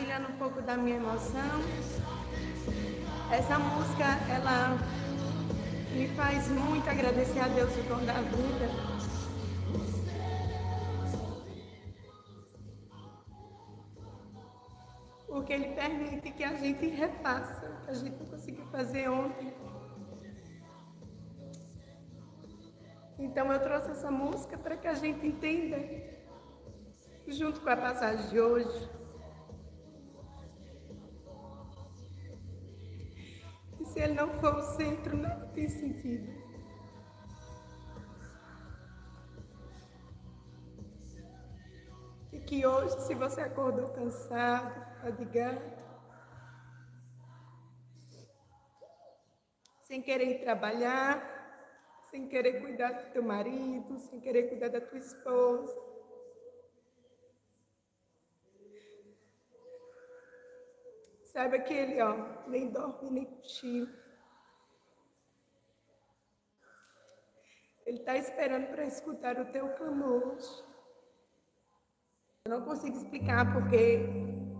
[0.00, 1.60] Partilhando um pouco da minha emoção.
[3.30, 4.78] Essa música, ela
[5.92, 8.66] me faz muito agradecer a Deus o dom da vida.
[15.26, 19.52] Porque Ele permite que a gente refaça o que a gente não conseguiu fazer ontem.
[23.18, 25.78] Então eu trouxe essa música para que a gente entenda,
[27.28, 28.99] junto com a passagem de hoje,
[33.90, 36.32] se ele não for o centro, nada tem sentido.
[42.32, 45.60] E que hoje, se você acordou cansado, fadigado,
[49.82, 51.20] sem querer ir trabalhar,
[52.12, 55.89] sem querer cuidar do teu marido, sem querer cuidar da tua esposa.
[61.32, 62.16] Saiba que ele, ó,
[62.48, 63.88] nem dorme nem cochila.
[67.86, 70.38] Ele está esperando para escutar o teu clamor.
[72.44, 73.98] Eu não consigo explicar porque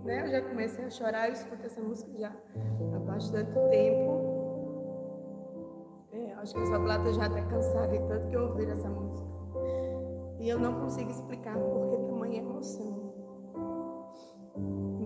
[0.05, 4.31] né, eu já comecei a chorar, eu escuto essa música já há bastante tempo.
[6.13, 9.29] É, acho que essa plata já está cansada de tanto que eu ouvir essa música.
[10.39, 13.11] E eu não consigo explicar porque tamanha emoção.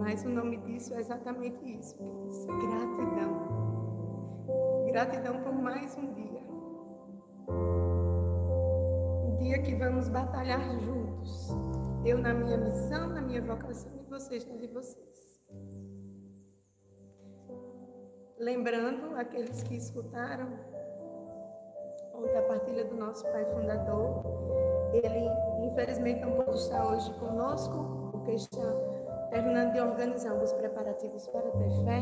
[0.05, 1.97] Mas o nome disso é exatamente isso,
[2.43, 3.33] é gratidão.
[4.85, 6.43] Gratidão por mais um dia.
[7.49, 11.49] Um dia que vamos batalhar juntos.
[12.05, 15.41] Eu na minha missão, na minha vocação e vocês na de vocês.
[18.39, 20.53] Lembrando aqueles que escutaram
[22.13, 24.23] ontem a partilha do nosso pai fundador,
[24.93, 25.31] ele
[25.67, 28.94] infelizmente não pode estar hoje conosco, porque está
[29.35, 32.01] terminando de organizar os preparativos para ter fé,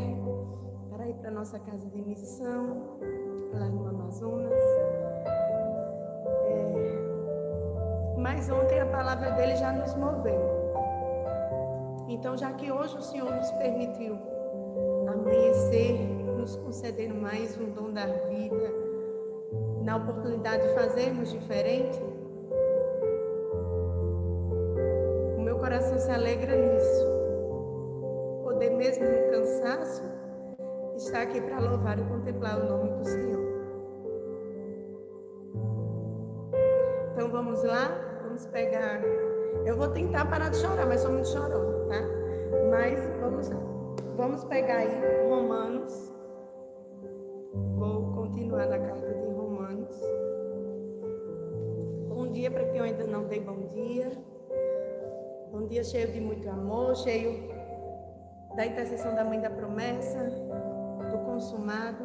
[0.91, 2.99] para ir para a nossa casa de missão,
[3.51, 4.53] lá no Amazonas.
[6.45, 10.39] É, Mas ontem a palavra dele já nos moveu.
[12.07, 14.15] Então, já que hoje o Senhor nos permitiu
[15.11, 15.99] amanhecer,
[16.37, 18.71] nos concedendo mais um dom da vida,
[19.81, 21.99] na oportunidade de fazermos diferente,
[25.35, 27.12] o meu coração se alegra nisso.
[28.63, 30.03] Poder mesmo no cansaço
[30.95, 33.43] estar aqui para louvar e contemplar o nome do Senhor.
[37.11, 39.01] Então vamos lá, vamos pegar.
[39.65, 42.01] Eu vou tentar parar de chorar, mas sou muito chorona, tá?
[42.71, 43.59] Mas vamos lá.
[44.15, 46.13] Vamos pegar aí Romanos.
[47.75, 49.99] Vou continuar na carta de Romanos.
[52.07, 54.09] Bom dia para quem eu ainda não dei bom dia.
[55.51, 57.52] Um dia cheio de muito amor, cheio
[58.55, 60.29] da intercessão da Mãe da Promessa,
[61.09, 62.03] do consumado,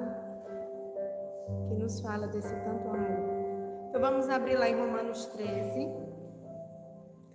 [1.69, 3.89] que nos fala desse tanto amor.
[3.89, 5.89] Então vamos abrir lá em Romanos 13,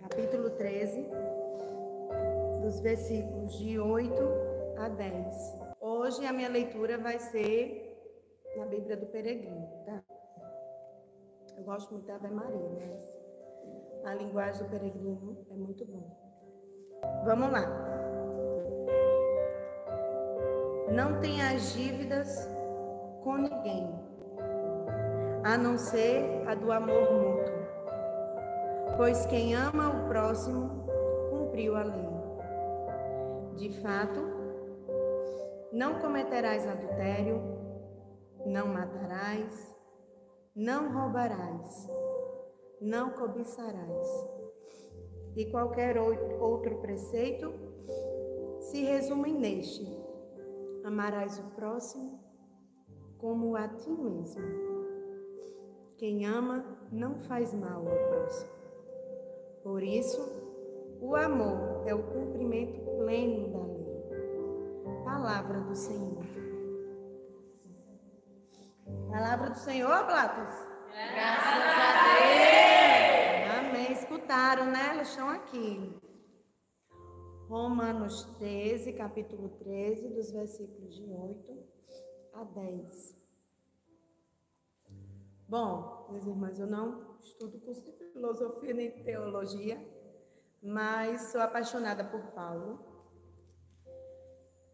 [0.00, 1.08] capítulo 13,
[2.62, 4.14] dos versículos de 8
[4.78, 5.58] a 10.
[5.80, 7.92] Hoje a minha leitura vai ser
[8.56, 10.02] na Bíblia do Peregrino, tá?
[11.56, 13.14] Eu gosto muito da Ave Maria, mas
[14.04, 16.10] a linguagem do peregrino é muito bom.
[17.24, 18.03] Vamos lá.
[20.94, 22.48] Não tenha as dívidas
[23.24, 23.92] com ninguém,
[25.42, 27.54] a não ser a do amor mútuo.
[28.96, 30.86] Pois quem ama o próximo
[31.30, 32.08] cumpriu a lei.
[33.56, 34.20] De fato,
[35.72, 37.42] não cometerás adultério,
[38.46, 39.76] não matarás,
[40.54, 41.88] não roubarás,
[42.80, 44.08] não cobiçarás.
[45.34, 47.52] E qualquer outro preceito
[48.60, 50.03] se resume neste:
[50.84, 52.20] amarás o próximo
[53.18, 54.42] como a ti mesmo.
[55.96, 58.50] Quem ama não faz mal ao próximo.
[59.62, 60.20] Por isso,
[61.00, 65.04] O amor é o cumprimento pleno da lei.
[65.04, 66.24] Palavra do Senhor.
[69.10, 70.66] Palavra do Senhor, Blatas?
[71.12, 73.68] Graças a Deus.
[73.68, 73.92] Amém.
[73.92, 74.90] Escutaram, né?
[74.92, 75.94] Elas estão aqui.
[77.48, 81.64] Romanos 13, capítulo 13, dos versículos de 8
[82.32, 83.16] a 10.
[85.46, 89.78] Bom, meus irmãos, eu não estudo curso de filosofia nem teologia,
[90.62, 92.78] mas sou apaixonada por Paulo.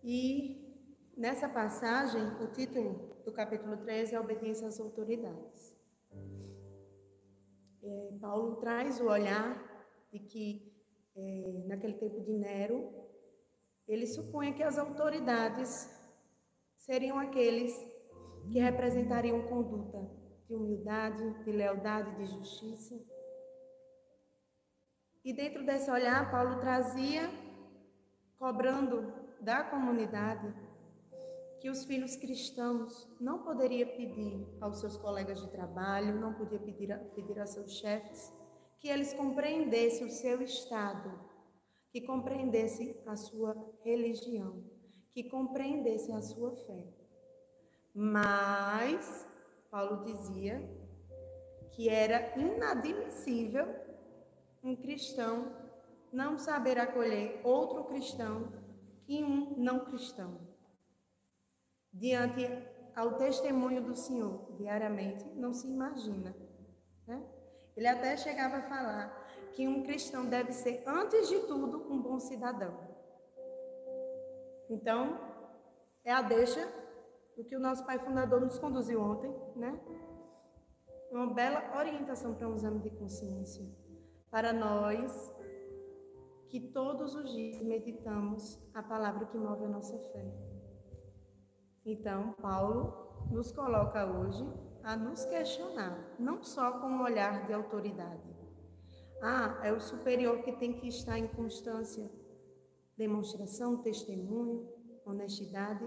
[0.05, 0.73] E
[1.17, 5.77] nessa passagem, o título do capítulo 13 é Obediência às Autoridades.
[7.83, 9.71] É, Paulo traz o olhar
[10.13, 10.70] de que,
[11.17, 12.93] é, naquele tempo de Nero,
[13.87, 15.89] ele supunha que as autoridades
[16.77, 17.75] seriam aqueles
[18.51, 19.99] que representariam conduta
[20.47, 22.95] de humildade, de lealdade, de justiça.
[25.25, 27.31] E dentro desse olhar, Paulo trazia,
[28.39, 30.53] cobrando da comunidade,
[31.61, 36.91] que os filhos cristãos não poderiam pedir aos seus colegas de trabalho, não podia pedir
[36.91, 38.33] a, pedir a seus chefes,
[38.81, 41.13] que eles compreendessem o seu estado,
[41.91, 43.55] que compreendessem a sua
[43.85, 44.65] religião,
[45.11, 46.83] que compreendessem a sua fé.
[47.95, 49.29] Mas
[49.71, 50.67] Paulo dizia
[51.73, 53.67] que era inadmissível
[54.63, 55.53] um cristão
[56.13, 58.53] não saber acolher outro cristão
[59.07, 60.41] e um não cristão.
[61.93, 62.47] Diante
[62.97, 66.35] ao testemunho do Senhor, diariamente, não se imagina.
[67.07, 67.23] Né?
[67.81, 69.09] Ele até chegava a falar
[69.55, 72.79] que um cristão deve ser, antes de tudo, um bom cidadão.
[74.69, 75.19] Então,
[76.05, 76.61] é a deixa
[77.35, 79.81] do que o nosso pai fundador nos conduziu ontem, né?
[81.11, 83.67] Uma bela orientação para um exame de consciência
[84.31, 85.35] para nós
[86.51, 90.31] que todos os dias meditamos a palavra que move a nossa fé.
[91.87, 98.29] Então, Paulo nos coloca hoje a nos questionar, não só com um olhar de autoridade.
[99.23, 102.11] Ah, é o superior que tem que estar em constância,
[102.97, 104.69] demonstração, testemunho,
[105.05, 105.85] honestidade,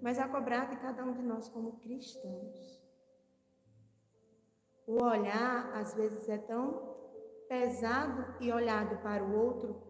[0.00, 2.80] mas a cobrar de cada um de nós como cristãos.
[4.86, 6.96] O olhar, às vezes, é tão
[7.48, 9.82] pesado e olhado para o outro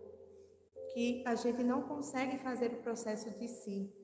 [0.92, 3.94] que a gente não consegue fazer o processo de si.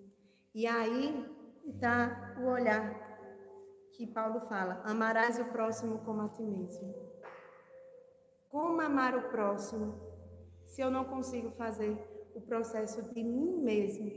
[0.55, 1.27] E aí
[1.67, 3.16] está o olhar
[3.97, 6.95] que Paulo fala: amarás o próximo como a ti mesmo.
[8.49, 9.99] Como amar o próximo
[10.67, 11.97] se eu não consigo fazer
[12.35, 14.11] o processo de mim mesmo,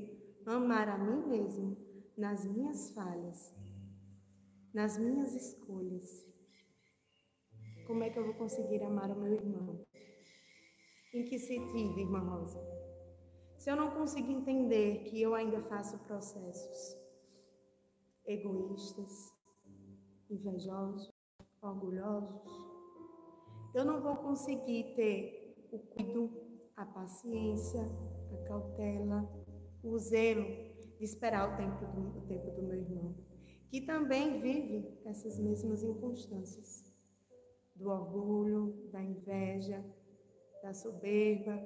[0.46, 1.78] amar a mim mesmo
[2.18, 3.56] nas minhas falhas,
[4.74, 6.28] nas minhas escolhas?
[7.88, 9.86] Como é que eu vou conseguir amar o meu irmão?
[11.14, 12.60] Em que sentido, irmã Rosa?
[13.58, 16.98] Se eu não consigo entender que eu ainda faço processos
[18.26, 19.39] egoístas,
[20.30, 21.12] invejosos,
[21.62, 22.48] orgulhosos,
[23.74, 26.32] eu não vou conseguir ter o cuido,
[26.76, 27.82] a paciência,
[28.34, 29.30] a cautela,
[29.84, 30.44] o zelo
[30.98, 33.16] de esperar o tempo do, o tempo do meu irmão,
[33.70, 36.90] que também vive essas mesmas inconstâncias
[37.76, 39.84] do orgulho, da inveja,
[40.62, 41.58] da soberba.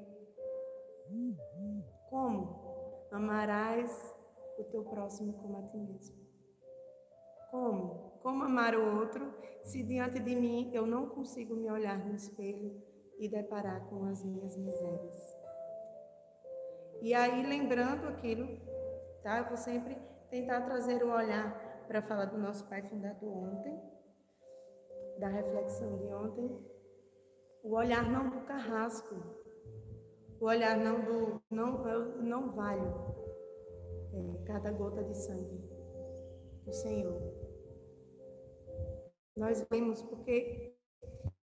[2.10, 3.08] Como?
[3.12, 4.14] Amarás
[4.58, 6.16] o teu próximo como a ti mesmo.
[7.50, 8.13] Como?
[8.24, 12.82] Como amar o outro se diante de mim eu não consigo me olhar no espelho
[13.20, 15.44] e deparar com as minhas misérias?
[17.02, 18.48] E aí, lembrando aquilo,
[19.22, 19.40] tá?
[19.40, 19.98] Eu vou sempre
[20.30, 23.78] tentar trazer o olhar para falar do nosso pai fundador ontem,
[25.20, 26.66] da reflexão de ontem,
[27.62, 29.16] o olhar não do carrasco,
[30.40, 33.14] o olhar não do não eu não valho
[34.14, 35.62] é, cada gota de sangue
[36.66, 37.33] do Senhor.
[39.36, 40.76] Nós vemos porque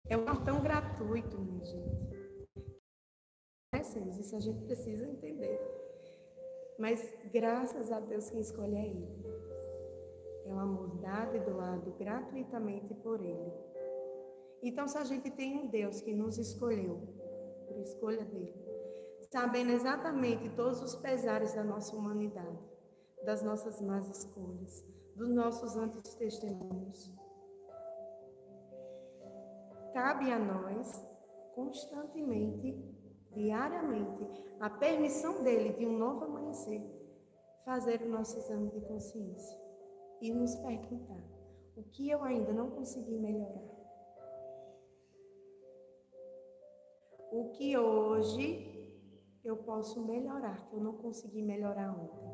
[0.07, 2.11] é um tão gratuito, minha gente.
[3.73, 5.59] É, isso a gente precisa entender.
[6.77, 9.25] Mas graças a Deus quem escolhe é Ele.
[10.45, 13.51] É um amor dado e doado gratuitamente por Ele.
[14.63, 17.01] Então, se a gente tem um Deus que nos escolheu,
[17.67, 18.53] por escolha dele,
[19.31, 22.59] sabendo exatamente todos os pesares da nossa humanidade,
[23.23, 24.85] das nossas más escolhas,
[25.15, 27.11] dos nossos antitestemunhos,
[29.93, 31.05] cabe a nós,
[31.55, 32.83] constantemente,
[33.31, 34.27] diariamente,
[34.59, 36.81] a permissão dele de um novo amanhecer,
[37.65, 39.59] fazer o nosso exame de consciência
[40.21, 41.23] e nos perguntar:
[41.75, 43.71] o que eu ainda não consegui melhorar?
[47.31, 48.67] o que hoje
[49.43, 52.29] eu posso melhorar, que eu não consegui melhorar ontem.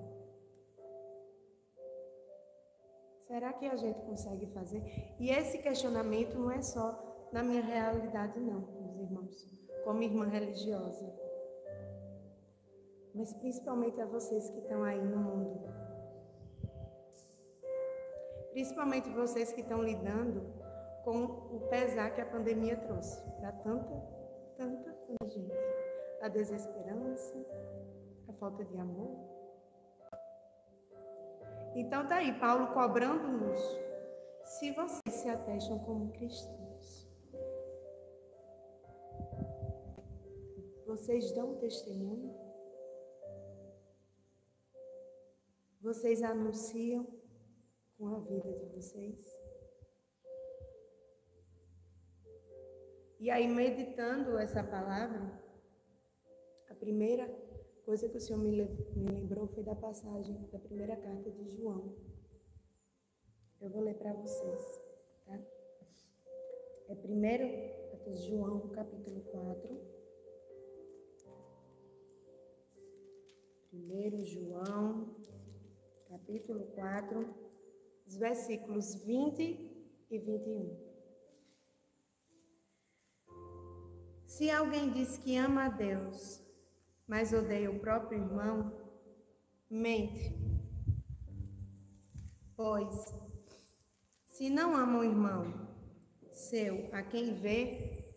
[3.28, 4.82] Será que a gente consegue fazer?
[5.20, 7.07] E esse questionamento não é só
[7.38, 9.48] na minha realidade, não, meus irmãos,
[9.84, 11.08] como irmã religiosa.
[13.13, 15.72] Mas principalmente a vocês que estão aí no mundo.
[18.53, 20.51] Principalmente vocês que estão lidando
[21.03, 23.96] com o pesar que a pandemia trouxe para tanta,
[24.58, 25.53] tanta, tanta gente.
[26.24, 27.38] A desesperança,
[28.27, 29.15] a falta de amor.
[31.75, 33.60] Então tá aí, Paulo cobrando-nos
[34.44, 36.67] se vocês se atestam como cristãos.
[40.98, 42.34] Vocês dão testemunho?
[45.80, 47.06] Vocês anunciam
[47.98, 49.16] com a vida de vocês?
[53.20, 55.39] E aí, meditando essa palavra,
[56.68, 57.27] a primeira
[57.86, 58.51] coisa que o Senhor me,
[58.96, 61.96] lembrou foi da passagem da primeira carta de João.
[63.62, 64.82] Eu vou ler para vocês,
[65.25, 65.39] tá?
[66.89, 67.46] É primeiro
[68.16, 69.97] João, capítulo 4.
[73.70, 75.14] Primeiro João,
[76.08, 77.36] capítulo 4,
[78.08, 79.42] os versículos 20
[80.10, 80.88] e 21.
[84.26, 86.42] Se alguém diz que ama a Deus,
[87.06, 88.72] mas odeia o próprio irmão,
[89.70, 90.34] mente.
[92.56, 93.14] Pois,
[94.28, 95.68] se não ama o irmão
[96.32, 98.16] seu a quem vê,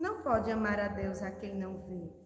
[0.00, 2.23] não pode amar a Deus a quem não vê.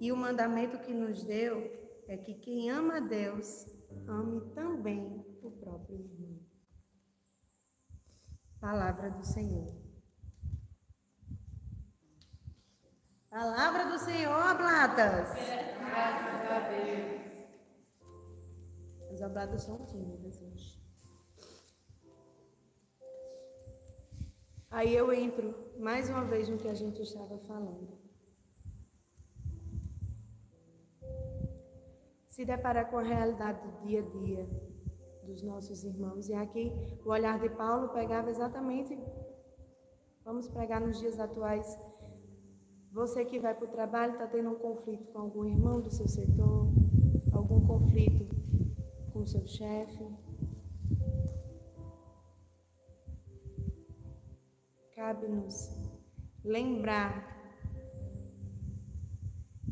[0.00, 1.70] E o mandamento que nos deu
[2.08, 3.66] é que quem ama a Deus,
[4.08, 6.40] ame também o próprio irmão.
[8.58, 9.78] Palavra do Senhor.
[13.28, 15.28] Palavra do Senhor, Blatas.
[15.34, 17.20] Graças a Deus.
[19.12, 20.80] As oblatas são tímidas hoje.
[24.70, 28.09] Aí eu entro mais uma vez no que a gente estava falando.
[32.40, 34.48] Se deparar com a realidade do dia a dia
[35.24, 36.26] dos nossos irmãos.
[36.26, 36.72] E aqui
[37.04, 38.98] o olhar de Paulo pegava exatamente,
[40.24, 41.78] vamos pregar nos dias atuais,
[42.90, 46.08] você que vai para o trabalho está tendo um conflito com algum irmão do seu
[46.08, 46.72] setor,
[47.30, 48.34] algum conflito
[49.12, 50.08] com o seu chefe.
[54.94, 55.76] Cabe-nos
[56.42, 57.39] lembrar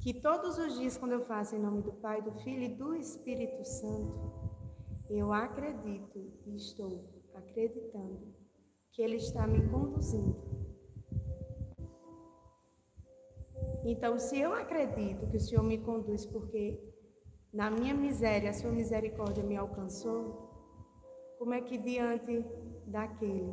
[0.09, 2.95] que todos os dias, quando eu faço em nome do Pai, do Filho e do
[2.95, 4.33] Espírito Santo,
[5.11, 8.35] eu acredito e estou acreditando
[8.91, 10.35] que Ele está me conduzindo.
[13.85, 16.83] Então, se eu acredito que o Senhor me conduz porque
[17.53, 20.49] na minha miséria a sua misericórdia me alcançou,
[21.39, 22.43] como é que diante
[22.87, 23.53] daquele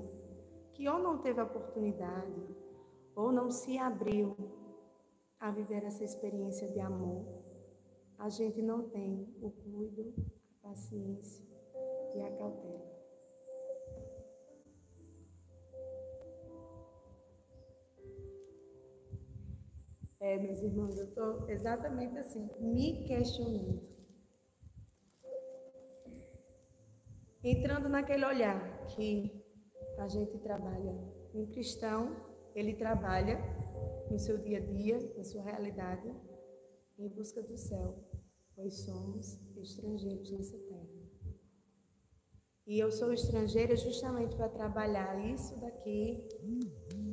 [0.73, 2.47] que ou não teve oportunidade
[3.13, 4.64] ou não se abriu
[5.45, 7.23] a viver essa experiência de amor,
[8.17, 10.11] a gente não tem o cuido,
[10.63, 11.45] a paciência
[12.15, 12.83] e a cautela.
[20.19, 23.83] É, meus irmãos, eu estou exatamente assim, me questionando.
[27.43, 29.45] Entrando naquele olhar que
[29.99, 30.91] a gente trabalha.
[31.35, 32.15] Um cristão,
[32.55, 33.54] ele trabalha
[34.15, 36.09] no seu dia a dia, na sua realidade,
[36.97, 38.01] em busca do céu,
[38.55, 40.87] pois somos estrangeiros nessa terra.
[42.65, 46.29] E eu sou estrangeira justamente para trabalhar isso daqui,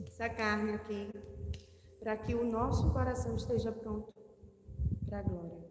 [0.07, 1.11] essa carne aqui,
[1.99, 4.15] para que o nosso coração esteja pronto
[5.05, 5.69] para a glória.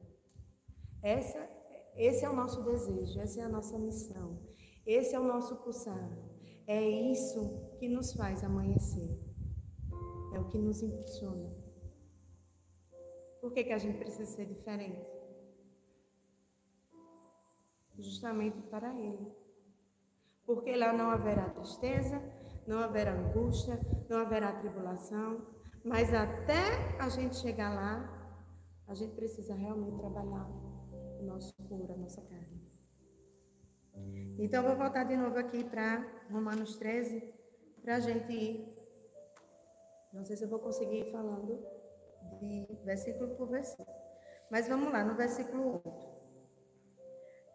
[1.01, 1.49] Essa,
[1.95, 4.37] esse é o nosso desejo, essa é a nossa missão,
[4.85, 6.11] esse é o nosso pulsar.
[6.67, 9.30] É isso que nos faz amanhecer,
[10.33, 11.49] é o que nos impulsiona.
[13.41, 15.05] Por que, que a gente precisa ser diferente?
[17.97, 19.31] Justamente para Ele.
[20.45, 22.21] Porque lá não haverá tristeza,
[22.67, 25.45] não haverá angústia, não haverá tribulação,
[25.83, 28.21] mas até a gente chegar lá,
[28.87, 30.47] a gente precisa realmente trabalhar
[31.19, 32.61] o nosso corpo, a nossa carne.
[34.37, 37.33] Então, vou voltar de novo aqui para Romanos 13,
[37.81, 38.80] para a gente ir.
[40.13, 41.63] Não sei se eu vou conseguir ir falando
[42.39, 43.87] de versículo por versículo.
[44.49, 46.11] Mas vamos lá, no versículo 8.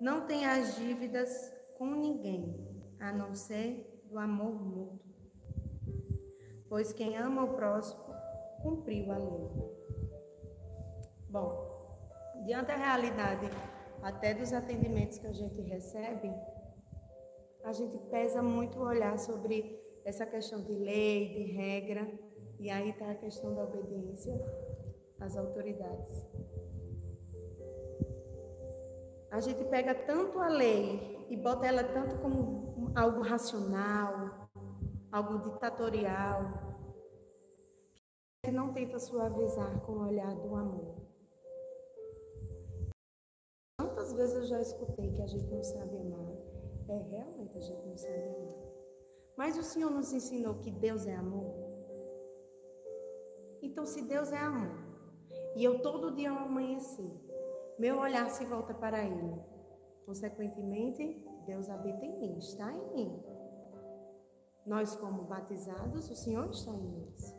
[0.01, 5.07] Não tenha as dívidas com ninguém, a não ser do amor mútuo
[6.69, 8.05] pois quem ama o próximo
[8.63, 9.49] cumpriu a lei.
[11.29, 13.47] Bom, diante da realidade
[14.03, 16.33] até dos atendimentos que a gente recebe,
[17.65, 22.07] a gente pesa muito olhar sobre essa questão de lei, de regra,
[22.59, 24.35] e aí está a questão da obediência
[25.21, 26.27] às autoridades.
[29.31, 34.49] A gente pega tanto a lei e bota ela tanto como algo racional,
[35.13, 36.67] algo ditatorial,
[38.43, 40.97] que não tenta suavizar com o olhar do amor.
[43.79, 46.33] Quantas vezes eu já escutei que a gente não sabe amar?
[46.89, 48.55] É, realmente a gente não sabe amar.
[49.37, 51.66] Mas o Senhor nos ensinou que Deus é amor.
[53.67, 54.79] Então, se Deus é amor,
[55.57, 57.11] e eu todo dia ao amanhecer,
[57.77, 59.43] meu olhar se volta para Ele,
[60.07, 63.23] consequentemente, Deus habita em mim, está em mim.
[64.65, 67.37] Nós, como batizados, o Senhor está em nós.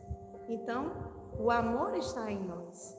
[0.50, 0.92] Então,
[1.38, 2.94] o amor está em nós.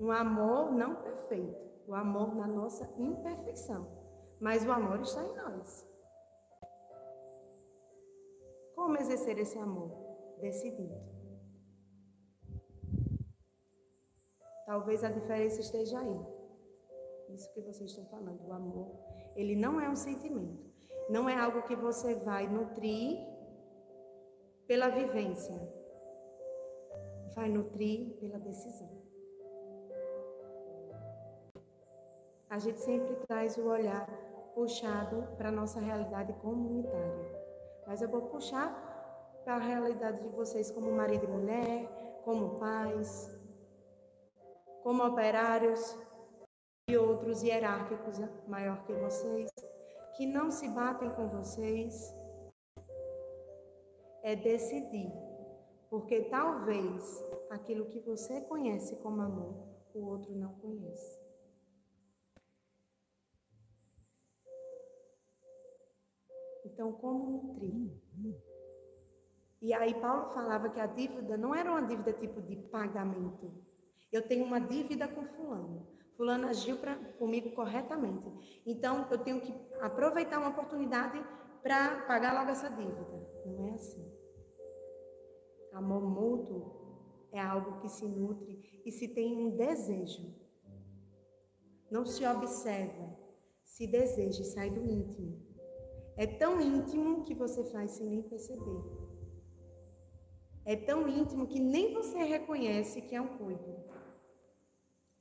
[0.00, 3.86] Um amor não perfeito, o amor na nossa imperfeição,
[4.40, 5.86] mas o amor está em nós.
[8.74, 9.90] Como exercer esse amor?
[10.40, 11.17] Decidindo.
[14.68, 16.20] Talvez a diferença esteja aí.
[17.30, 18.90] Isso que vocês estão falando, o amor,
[19.34, 20.62] ele não é um sentimento.
[21.08, 23.18] Não é algo que você vai nutrir
[24.66, 25.56] pela vivência.
[27.34, 28.90] Vai nutrir pela decisão.
[32.50, 34.06] A gente sempre traz o olhar
[34.54, 37.42] puxado para a nossa realidade comunitária.
[37.86, 38.68] Mas eu vou puxar
[39.44, 43.37] para a realidade de vocês como marido e mulher, como pais,
[44.88, 46.00] como operários
[46.88, 49.50] e outros hierárquicos maior que vocês,
[50.16, 52.10] que não se batem com vocês,
[54.22, 55.12] é decidir.
[55.90, 61.20] Porque talvez aquilo que você conhece como amor, o outro não conhece.
[66.64, 67.92] Então, como nutrir?
[69.60, 73.67] E aí Paulo falava que a dívida não era uma dívida tipo de pagamento.
[74.12, 75.86] Eu tenho uma dívida com fulano.
[76.16, 78.62] Fulano agiu pra, comigo corretamente.
[78.66, 81.22] Então, eu tenho que aproveitar uma oportunidade
[81.62, 83.06] para pagar logo essa dívida.
[83.46, 84.18] Não é assim.
[85.72, 90.34] Amor mútuo é algo que se nutre e se tem um desejo.
[91.90, 93.16] Não se observa,
[93.62, 95.46] se deseja e sai do íntimo.
[96.16, 98.82] É tão íntimo que você faz sem nem perceber.
[100.64, 103.88] É tão íntimo que nem você reconhece que é um cuido.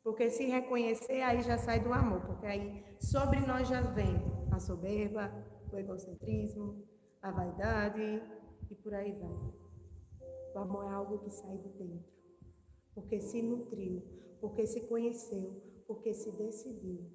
[0.07, 2.21] Porque se reconhecer, aí já sai do amor.
[2.21, 4.15] Porque aí sobre nós já vem
[4.53, 5.29] a soberba,
[5.69, 6.81] o egocentrismo,
[7.21, 8.23] a vaidade
[8.71, 9.53] e por aí vai.
[10.55, 12.09] O amor é algo que sai de dentro.
[12.95, 14.01] Porque se nutriu,
[14.39, 17.05] porque se conheceu, porque se decidiu.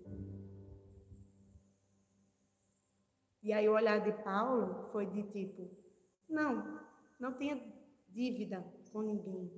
[3.42, 5.70] E aí o olhar de Paulo foi de tipo:
[6.28, 6.78] não,
[7.18, 7.59] não tenha
[8.11, 9.50] dívida com ninguém.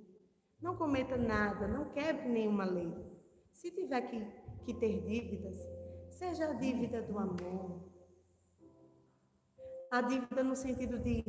[0.62, 3.13] Não cometa nada, não quebre nenhuma lei.
[3.55, 4.21] Se tiver que,
[4.64, 5.57] que ter dívidas,
[6.11, 7.88] seja a dívida do amor.
[9.90, 11.25] A dívida no sentido de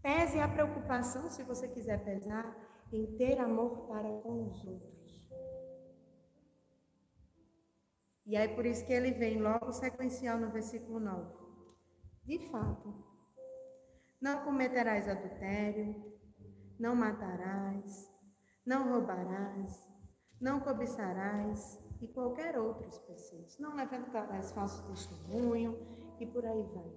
[0.00, 2.56] pese a preocupação, se você quiser pesar,
[2.92, 5.28] em ter amor para com os outros.
[8.24, 11.34] E aí por isso que ele vem logo sequencial no versículo 9.
[12.24, 12.94] De fato,
[14.20, 15.94] não cometerás adultério,
[16.78, 18.12] não matarás,
[18.64, 19.88] não roubarás,
[20.40, 23.58] não cobiçarás e qualquer outros preceitos.
[23.58, 25.78] Não levantarás falso testemunho
[26.20, 26.92] e por aí vai.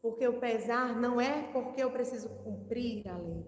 [0.00, 3.46] Porque o pesar não é porque eu preciso cumprir a lei,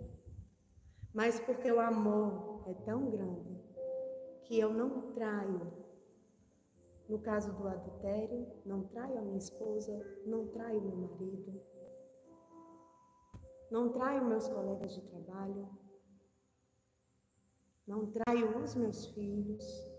[1.13, 3.61] mas porque o amor é tão grande
[4.45, 5.85] que eu não traio
[7.09, 9.93] no caso do adultério, não traio a minha esposa,
[10.25, 11.61] não traio meu marido,
[13.71, 15.69] não traio meus colegas de trabalho,
[17.87, 19.93] não traio os meus filhos.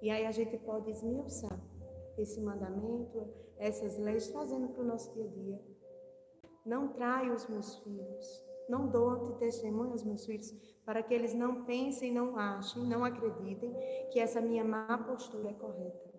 [0.00, 1.58] E aí a gente pode esmiuçar
[2.16, 5.60] esse mandamento, essas leis, trazendo para o nosso dia a dia.
[6.64, 10.50] Não traio os meus filhos, não dou antitestemunho aos meus filhos,
[10.84, 13.72] para que eles não pensem, não achem, não acreditem
[14.10, 16.16] que essa minha má postura é correta.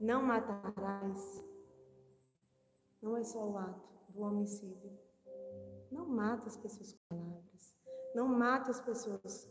[0.00, 1.44] Não matarás.
[3.02, 5.07] Não é só o ato do homicídio.
[5.90, 7.74] Não mata as pessoas com palavras.
[8.14, 9.48] Não mata as pessoas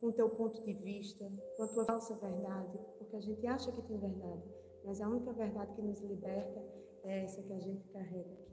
[0.00, 1.24] com o teu ponto de vista,
[1.56, 4.42] com a tua falsa verdade, porque a gente acha que tem verdade,
[4.84, 6.60] Mas a única verdade que nos liberta
[7.04, 8.48] é essa que a gente carrega aqui.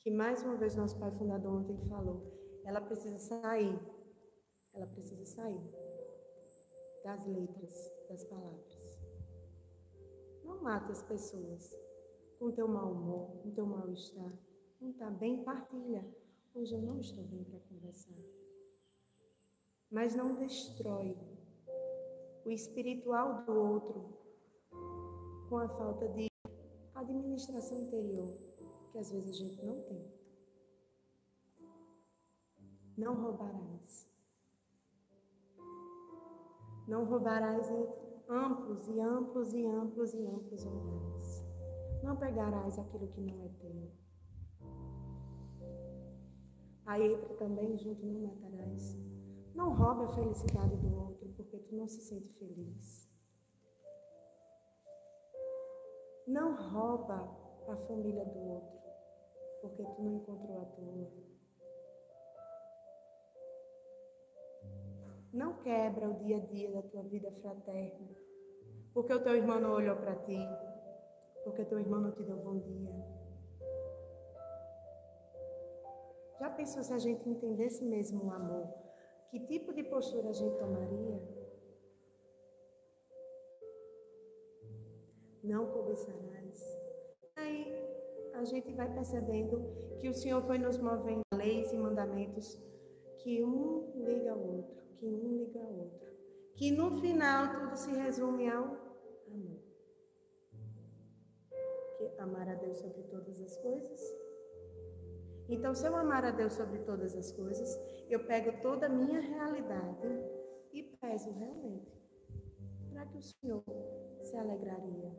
[0.00, 2.22] Que mais uma vez nosso pai fundador ontem falou,
[2.64, 3.78] ela precisa sair.
[4.74, 5.98] Ela precisa sair
[7.04, 8.78] das letras, das palavras.
[10.44, 11.74] Não mate as pessoas
[12.38, 14.47] com teu mau humor, com teu mal-estar.
[14.80, 15.42] Não está bem?
[15.42, 16.06] Partilha.
[16.54, 18.14] Hoje eu não estou bem para conversar.
[19.90, 21.16] Mas não destrói
[22.44, 24.18] o espiritual do outro
[25.48, 26.28] com a falta de
[26.94, 28.32] administração interior,
[28.92, 30.18] que às vezes a gente não tem.
[32.96, 34.08] Não roubarás.
[36.86, 41.42] Não roubarás entre amplos e amplos e amplos e amplos olhares.
[42.02, 44.07] Não pegarás aquilo que não é teu.
[46.88, 48.96] Aí entra também junto, não matarás.
[49.54, 53.06] Não roube a felicidade do outro, porque tu não se sente feliz.
[56.26, 57.28] Não rouba
[57.68, 58.80] a família do outro,
[59.60, 61.10] porque tu não encontrou a tua.
[65.34, 68.08] Não quebra o dia a dia da tua vida fraterna,
[68.94, 70.38] porque o teu irmão não olhou para ti,
[71.44, 73.17] porque teu irmão não te deu bom dia.
[76.58, 78.66] Pensou se a gente entendesse mesmo o amor?
[79.30, 81.22] Que tipo de postura a gente tomaria?
[85.44, 86.58] Não cobiçarás.
[87.36, 87.64] Aí
[88.34, 89.54] a gente vai percebendo
[90.00, 92.58] que o Senhor foi nos movendo leis e mandamentos
[93.18, 96.08] que um liga ao outro, que um liga ao outro.
[96.56, 98.64] Que no final tudo se resume ao
[99.28, 99.60] amor.
[101.98, 104.27] Que amar a Deus sobre todas as coisas.
[105.48, 107.80] Então, se eu amar a Deus sobre todas as coisas,
[108.10, 110.06] eu pego toda a minha realidade
[110.72, 111.90] e peso realmente.
[112.88, 113.64] Será que o Senhor
[114.22, 115.10] se alegraria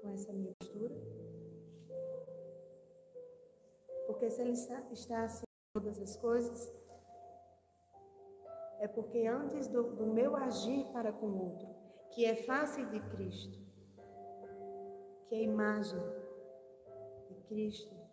[0.00, 0.94] com essa minha postura?
[4.06, 6.72] Porque se Ele está, está acima de todas as coisas,
[8.80, 11.68] é porque antes do, do meu agir para com o outro,
[12.10, 13.58] que é face de Cristo,
[15.28, 15.98] que é imagem
[17.28, 18.03] de Cristo,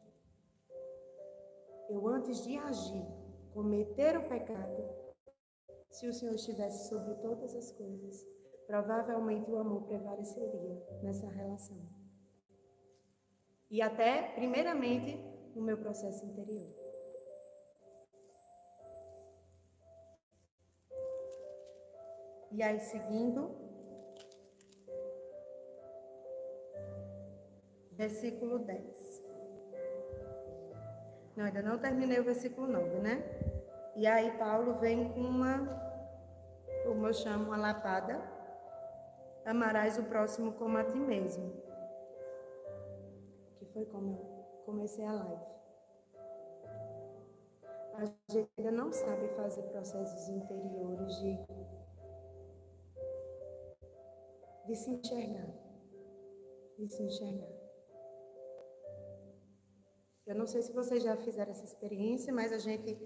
[1.91, 3.05] eu antes de agir,
[3.53, 4.83] cometer o pecado,
[5.89, 8.25] se o Senhor estivesse sobre todas as coisas,
[8.65, 11.77] provavelmente o amor prevaleceria nessa relação.
[13.69, 15.17] E até, primeiramente,
[15.53, 16.69] no meu processo interior.
[22.53, 23.49] E aí, seguindo,
[27.91, 29.10] versículo 10.
[31.35, 33.23] Não, ainda não terminei o versículo 9, né?
[33.95, 35.67] E aí, Paulo vem com uma,
[36.85, 38.21] como eu chamo, uma lapada.
[39.45, 41.51] Amarás o próximo como a ti mesmo.
[43.57, 45.51] Que foi como eu comecei a live.
[47.95, 51.37] A gente ainda não sabe fazer processos interiores de
[54.65, 55.49] de se enxergar.
[56.77, 57.60] De se enxergar.
[60.25, 62.97] Eu não sei se vocês já fizeram essa experiência, mas a gente,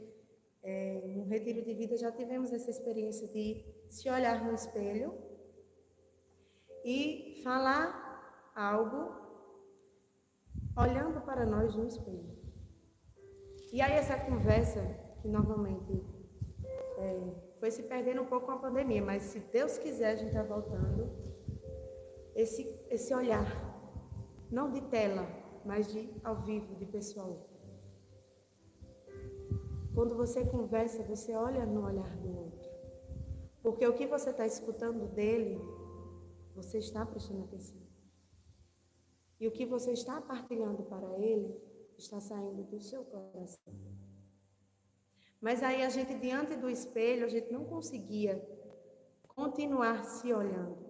[0.61, 5.13] é, no retiro de vida, já tivemos essa experiência de se olhar no espelho
[6.83, 9.25] e falar algo
[10.77, 12.35] olhando para nós no espelho.
[13.71, 14.81] E aí essa conversa,
[15.21, 16.03] que normalmente
[16.97, 20.29] é, foi se perdendo um pouco com a pandemia, mas se Deus quiser, a gente
[20.29, 21.09] está voltando
[22.35, 23.45] esse, esse olhar,
[24.51, 25.25] não de tela,
[25.65, 27.49] mas de ao vivo, de pessoal.
[29.93, 32.69] Quando você conversa, você olha no olhar do outro.
[33.63, 35.59] Porque o que você está escutando dele,
[36.53, 37.81] você está prestando atenção.
[39.39, 41.59] E o que você está partilhando para ele,
[41.97, 43.73] está saindo do seu coração.
[45.41, 48.43] Mas aí a gente, diante do espelho, a gente não conseguia
[49.27, 50.85] continuar se olhando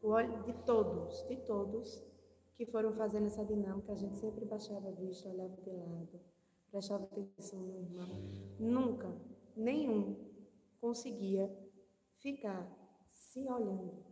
[0.00, 2.11] o olho de todos, de todos
[2.54, 6.20] que foram fazendo essa dinâmica, a gente sempre baixava a vista, olhava de lado,
[6.70, 8.08] prestava atenção no irmão.
[8.58, 9.14] Nunca,
[9.56, 10.16] nenhum
[10.80, 11.50] conseguia
[12.18, 12.70] ficar
[13.08, 14.04] se olhando.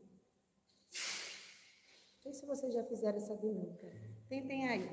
[2.15, 3.87] Não sei se vocês já fizeram essa dinâmica.
[4.29, 4.89] Tentem aí.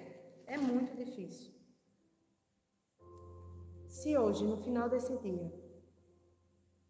[0.45, 1.53] É muito difícil.
[3.87, 5.51] Se hoje, no final desse dia,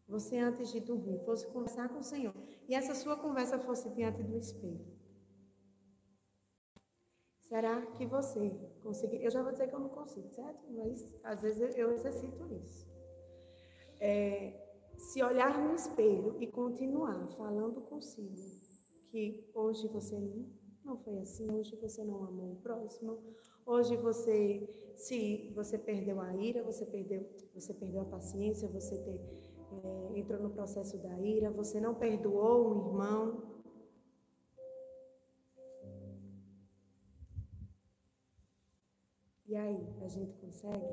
[0.08, 2.34] você antes de dormir fosse conversar com o Senhor
[2.68, 4.97] e essa sua conversa fosse diante do espelho.
[7.48, 8.50] Será que você
[8.84, 9.24] conseguir?
[9.24, 10.60] Eu já vou dizer que eu não consigo, certo?
[10.70, 12.88] Mas às vezes eu exercito isso.
[14.00, 14.54] É,
[14.98, 18.36] se olhar no espelho e continuar falando consigo,
[19.10, 20.20] que hoje você
[20.84, 23.18] não foi assim, hoje você não amou o próximo,
[23.66, 29.22] hoje você se você perdeu a ira, você perdeu, você perdeu a paciência, você ter,
[29.72, 33.44] é, entrou no processo da ira, você não perdoou um irmão.
[39.58, 40.86] Aí, a gente consegue?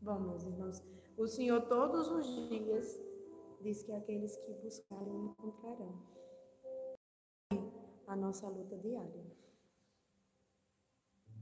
[0.00, 0.82] Bom, meus irmãos,
[1.16, 3.00] o Senhor todos os dias
[3.62, 6.02] diz que aqueles que buscarem encontrarão.
[8.06, 9.24] A nossa luta diária.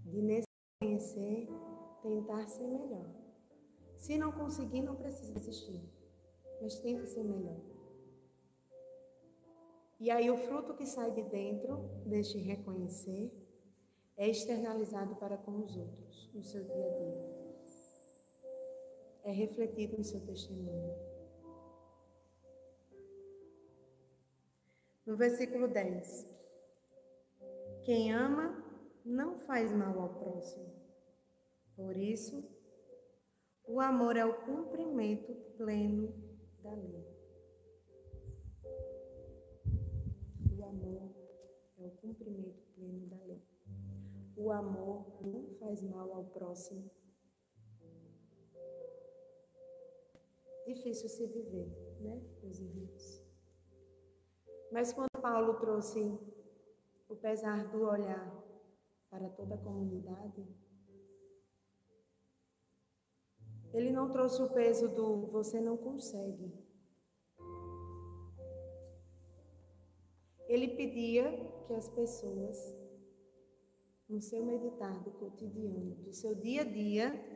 [0.05, 0.46] De nesse
[0.81, 1.48] conhecer,
[2.03, 3.11] tentar ser melhor.
[3.96, 5.83] Se não conseguir, não precisa desistir.
[6.61, 7.61] Mas tenta ser melhor.
[9.98, 13.41] E aí o fruto que sai de dentro deste reconhecer
[14.16, 17.42] é externalizado para com os outros no seu dia a dia
[19.25, 20.94] é refletido no seu testemunho.
[25.07, 26.29] No versículo 10.
[27.85, 28.62] Quem ama
[29.05, 30.72] não faz mal ao próximo.
[31.75, 32.44] Por isso,
[33.64, 36.12] o amor é o cumprimento pleno
[36.62, 37.07] da lei.
[40.59, 41.11] O amor
[41.79, 43.52] é o cumprimento pleno da lei.
[44.42, 46.90] O amor não faz mal ao próximo
[50.66, 51.68] difícil se viver,
[52.00, 53.22] né, meus irmãos?
[54.72, 56.18] Mas quando Paulo trouxe
[57.09, 58.33] o pesar do olhar
[59.11, 60.44] para toda a comunidade,
[63.72, 66.52] ele não trouxe o peso do você não consegue.
[70.48, 71.31] Ele pedia
[71.68, 72.82] que as pessoas,
[74.09, 77.33] no seu meditar do cotidiano, do seu dia a dia,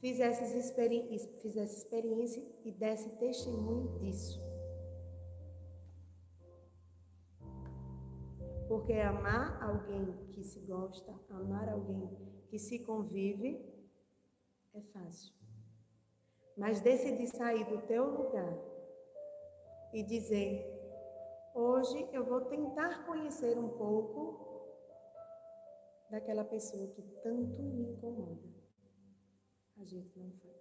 [0.00, 4.40] fizesse, experi fizesse experiência e desse testemunho disso.
[8.68, 12.10] Porque amar alguém que se gosta, amar alguém
[12.48, 13.64] que se convive,
[14.74, 15.34] é fácil.
[16.56, 18.56] Mas decidir sair do teu lugar
[19.92, 20.73] e dizer:
[21.54, 24.44] hoje eu vou tentar conhecer um pouco
[26.10, 28.54] daquela pessoa que tanto me incomoda
[29.80, 30.54] a gente não faz.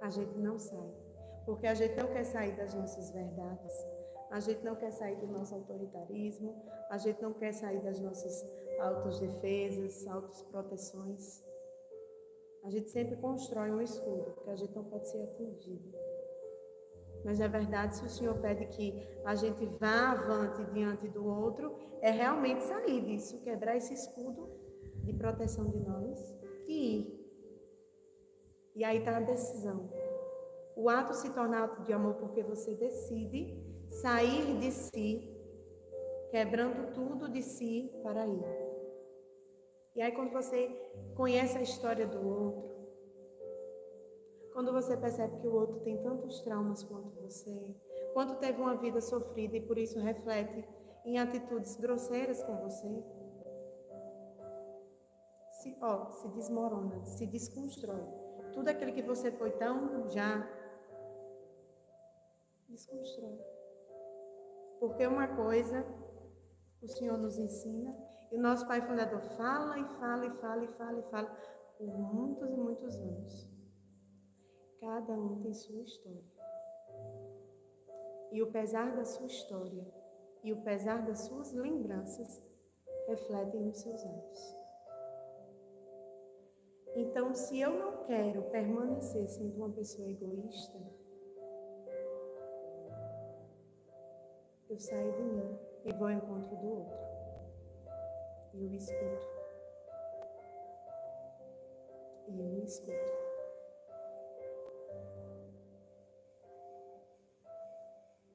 [0.00, 0.94] A gente não sai.
[1.44, 3.72] Porque a gente não quer sair das nossas verdades,
[4.30, 8.44] a gente não quer sair do nosso autoritarismo, a gente não quer sair das nossas
[8.80, 11.44] autodefesas, autoproteções.
[12.64, 16.05] A gente sempre constrói um escudo, porque a gente não pode ser atingido.
[17.24, 21.74] Mas na verdade, se o Senhor pede que a gente vá avante diante do outro,
[22.00, 24.48] é realmente sair disso, quebrar esse escudo
[25.02, 26.36] de proteção de nós
[26.68, 27.26] e ir.
[28.76, 29.90] E aí está a decisão.
[30.76, 35.34] O ato se torna ato de amor porque você decide sair de si,
[36.30, 38.66] quebrando tudo de si para ir.
[39.94, 40.68] E aí, quando você
[41.14, 42.75] conhece a história do outro,
[44.56, 47.76] quando você percebe que o outro tem tantos traumas quanto você,
[48.14, 50.66] quanto teve uma vida sofrida e por isso reflete
[51.04, 53.04] em atitudes grosseiras com você,
[55.60, 58.02] se, ó, se desmorona, se desconstrói.
[58.54, 60.48] Tudo aquilo que você foi tão já
[62.66, 63.38] desconstrói.
[64.80, 65.84] Porque uma coisa
[66.80, 67.94] o Senhor nos ensina,
[68.32, 71.36] e o nosso Pai Fundador fala e fala e fala e fala e fala
[71.76, 73.55] por muitos e muitos anos.
[74.86, 76.22] Cada um tem sua história.
[78.30, 79.84] E o pesar da sua história
[80.44, 82.40] e o pesar das suas lembranças
[83.08, 84.60] refletem nos seus atos.
[86.94, 90.78] Então, se eu não quero permanecer sendo uma pessoa egoísta,
[94.70, 96.98] eu saio de mim e vou ao encontro do outro.
[98.54, 99.26] E eu escuto.
[102.28, 103.25] E eu escuto.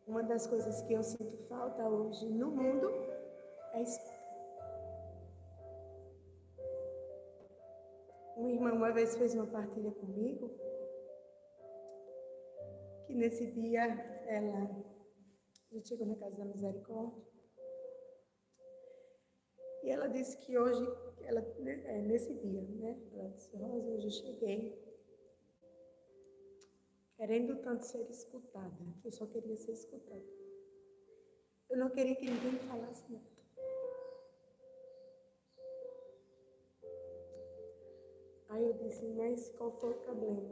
[0.07, 2.89] Uma das coisas que eu sinto falta hoje no mundo
[3.73, 3.83] é.
[8.35, 10.49] Uma irmã uma vez fez uma partilha comigo,
[13.05, 13.83] que nesse dia
[14.27, 14.83] ela
[15.71, 17.23] já chegou na casa da misericórdia.
[19.83, 20.83] E ela disse que hoje,
[21.23, 22.99] ela, é, nesse dia, né?
[23.13, 24.80] Ela disse, Rosa, hoje eu cheguei
[27.21, 30.25] querendo tanto ser escutada, eu só queria ser escutada.
[31.69, 33.25] Eu não queria que ninguém falasse nada.
[38.49, 40.51] Aí eu disse, mas qual foi o problema?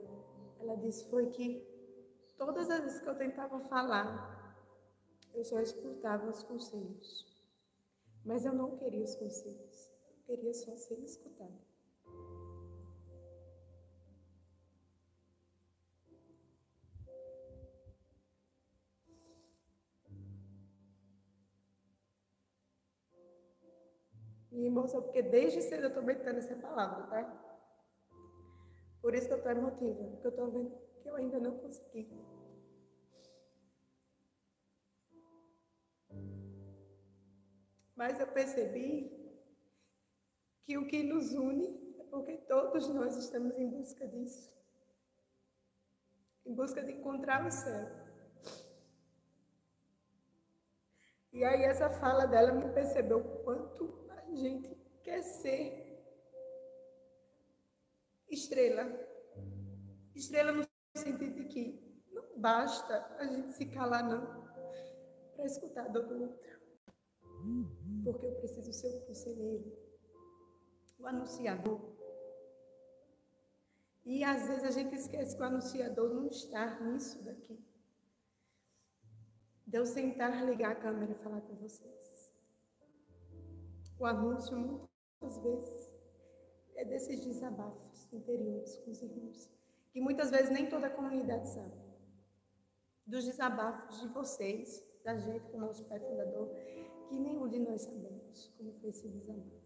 [0.60, 1.67] Ela disse, foi que
[2.38, 4.55] todas as vezes que eu tentava falar,
[5.34, 7.25] eu só escutava os conselhos.
[8.23, 9.89] Mas eu não queria os conselhos.
[10.12, 11.68] Eu queria só ser escutada.
[24.87, 27.21] Só porque desde cedo eu estou meditando essa palavra, tá?
[29.01, 32.09] Por isso que eu estou emotiva, porque eu estou vendo que eu ainda não consegui.
[37.95, 38.89] Mas eu percebi
[40.63, 44.59] que o que nos une é porque todos nós estamos em busca disso
[46.49, 47.87] em busca de encontrar o céu.
[51.31, 53.98] E aí essa fala dela me percebeu o quanto
[54.35, 55.89] gente quer ser
[58.29, 58.85] estrela.
[60.15, 61.79] Estrela no sentido de que
[62.11, 64.49] não basta a gente se calar, não,
[65.35, 66.59] para escutar a dor do outro.
[68.03, 69.71] Porque eu preciso ser o conselheiro,
[70.99, 71.79] o anunciador.
[74.05, 77.59] E às vezes a gente esquece que o anunciador não está nisso daqui.
[79.67, 82.08] De eu sentar, ligar a câmera e falar com vocês.
[83.99, 85.91] O anúncio, muitas vezes,
[86.75, 89.49] é desses desabafos interiores com os irmãos,
[89.91, 91.75] que muitas vezes nem toda a comunidade sabe.
[93.05, 96.47] Dos desabafos de vocês, da gente com o nosso pai fundador,
[97.09, 99.59] que nenhum de nós sabemos como foi esse desabafo.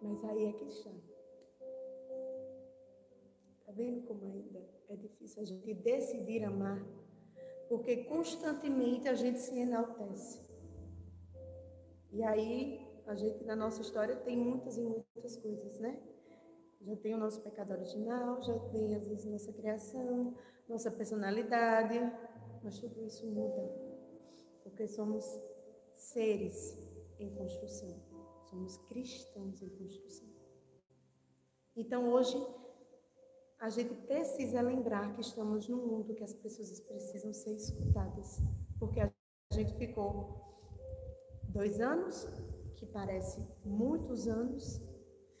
[0.00, 0.90] Mas aí é que está.
[3.58, 6.82] Está vendo como ainda é difícil a gente decidir amar?
[7.68, 10.46] Porque constantemente a gente se enaltece.
[12.12, 16.00] E aí a gente na nossa história tem muitas e muitas coisas, né?
[16.80, 20.34] Já tem o nosso pecado original, já tem às vezes nossa criação,
[20.68, 21.98] nossa personalidade,
[22.62, 23.70] mas tudo isso muda,
[24.62, 25.24] porque somos
[25.94, 26.78] seres
[27.18, 28.00] em construção,
[28.44, 30.28] somos cristãos em construção.
[31.76, 32.36] Então hoje
[33.58, 38.38] a gente precisa lembrar que estamos num mundo que as pessoas precisam ser escutadas,
[38.78, 39.10] porque a
[39.52, 40.40] gente ficou
[41.48, 42.28] dois anos
[42.76, 44.80] que parece muitos anos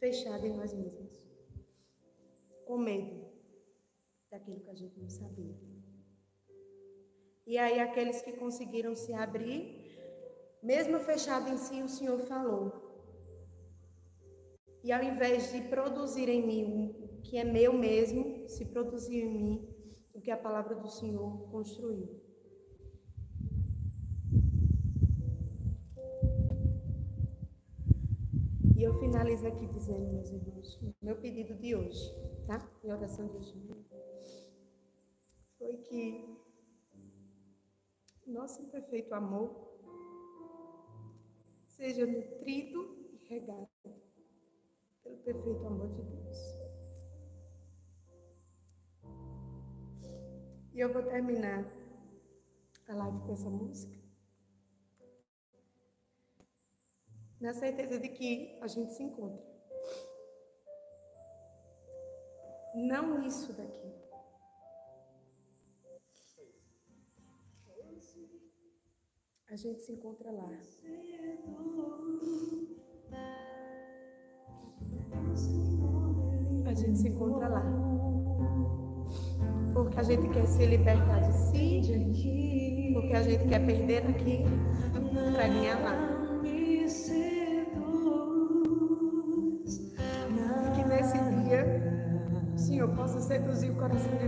[0.00, 1.28] fechada em nós mesmos,
[2.64, 3.26] com medo
[4.30, 5.54] daquilo que a gente não sabia.
[7.46, 9.94] E aí, aqueles que conseguiram se abrir,
[10.62, 12.72] mesmo fechado em si, o Senhor falou.
[14.82, 19.28] E ao invés de produzir em mim o que é meu mesmo, se produzir em
[19.28, 19.68] mim
[20.14, 22.08] o que a palavra do Senhor construiu.
[28.76, 32.14] E eu finalizo aqui dizendo, meus irmãos, meu pedido de hoje,
[32.46, 32.70] tá?
[32.84, 33.54] Em oração de hoje.
[35.58, 36.38] Foi que
[38.26, 39.50] nosso imperfeito amor
[41.66, 43.68] seja nutrido e regado
[45.02, 46.65] pelo perfeito amor de Deus.
[50.76, 51.64] E eu vou terminar
[52.86, 53.96] a live com essa música.
[57.40, 59.44] na certeza de que a gente se encontra.
[62.74, 63.94] Não isso daqui.
[69.48, 70.50] A gente se encontra lá.
[76.66, 77.95] A gente se encontra lá.
[79.76, 84.42] Porque a gente quer se libertar de si, porque a gente quer perder aqui
[85.22, 86.16] para ganhar lá.
[93.06, 94.26] possa seduzir o coração de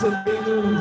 [0.00, 0.80] Convívio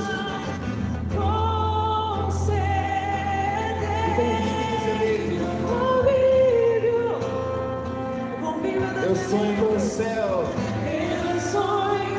[8.94, 10.46] da Eu sonho com o céu.
[10.86, 12.16] Eu sonho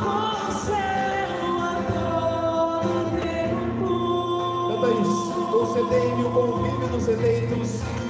[0.00, 1.62] com o céu a
[1.92, 2.90] todo
[3.22, 3.92] tempo.
[4.68, 5.30] Canta isso.
[5.52, 8.01] Concedei-me o convívio dos eleitos.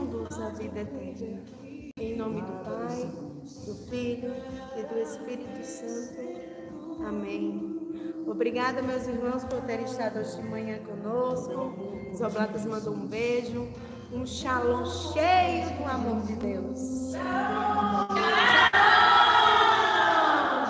[0.00, 1.42] Nos conduza à vida eterna.
[1.98, 3.10] Em nome do Pai,
[3.66, 4.34] do Filho
[4.76, 7.04] e do Espírito Santo.
[7.06, 7.78] Amém.
[8.26, 11.74] Obrigada, meus irmãos, por terem estado hoje de manhã conosco.
[12.12, 13.68] Os Oblatas mandou um beijo,
[14.12, 17.12] um shalom cheio do amor de Deus.
[17.12, 18.99] Tchau.